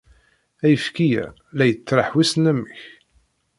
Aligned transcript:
Ayefki-a 0.63 1.25
la 1.57 1.65
yettraḥ 1.67 2.09
wissen 2.15 2.49
amek. 2.51 2.79